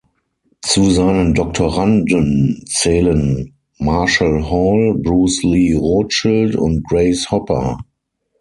Zu 0.63 0.89
seinen 0.89 1.35
Doktoranden 1.35 2.65
zählen 2.67 3.53
Marshall 3.77 4.49
Hall, 4.49 4.95
Bruce 4.95 5.43
Lee 5.43 5.75
Rothschild 5.75 6.55
und 6.55 6.83
Grace 6.87 7.29
Hopper. 7.29 7.77